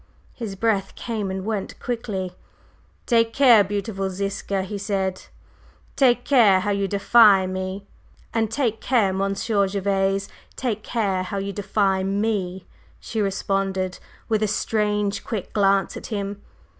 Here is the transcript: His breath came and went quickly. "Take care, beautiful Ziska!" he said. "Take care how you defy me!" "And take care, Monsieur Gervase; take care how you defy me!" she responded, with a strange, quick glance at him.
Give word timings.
His 0.33 0.55
breath 0.55 0.95
came 0.95 1.29
and 1.29 1.45
went 1.45 1.79
quickly. 1.79 2.33
"Take 3.05 3.33
care, 3.33 3.63
beautiful 3.63 4.09
Ziska!" 4.09 4.63
he 4.63 4.79
said. 4.79 5.25
"Take 5.95 6.25
care 6.25 6.61
how 6.61 6.71
you 6.71 6.87
defy 6.87 7.45
me!" 7.45 7.85
"And 8.33 8.49
take 8.49 8.81
care, 8.81 9.13
Monsieur 9.13 9.67
Gervase; 9.67 10.27
take 10.55 10.81
care 10.81 11.21
how 11.21 11.37
you 11.37 11.53
defy 11.53 12.01
me!" 12.01 12.65
she 12.99 13.21
responded, 13.21 13.99
with 14.27 14.41
a 14.41 14.47
strange, 14.47 15.23
quick 15.23 15.53
glance 15.53 15.95
at 15.95 16.07
him. 16.07 16.41